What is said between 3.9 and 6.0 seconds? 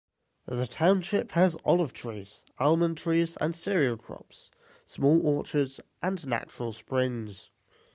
crops, small orchards,